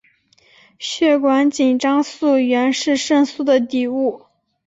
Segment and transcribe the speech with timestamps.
[0.79, 4.23] 血管紧张素原是肾素的底物。